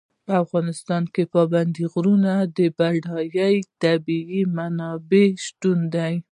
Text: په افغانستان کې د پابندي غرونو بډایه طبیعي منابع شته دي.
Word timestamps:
په 0.25 0.33
افغانستان 0.43 1.03
کې 1.13 1.23
د 1.27 1.31
پابندي 1.35 1.85
غرونو 1.91 2.33
بډایه 2.77 3.65
طبیعي 3.83 4.41
منابع 4.57 5.27
شته 5.45 5.71
دي. 5.93 6.13